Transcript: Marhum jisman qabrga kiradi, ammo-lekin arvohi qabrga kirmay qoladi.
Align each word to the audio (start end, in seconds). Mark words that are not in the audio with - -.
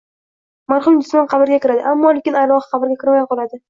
Marhum 0.73 0.97
jisman 1.03 1.29
qabrga 1.35 1.61
kiradi, 1.67 1.87
ammo-lekin 1.95 2.43
arvohi 2.45 2.69
qabrga 2.77 3.03
kirmay 3.07 3.33
qoladi. 3.33 3.59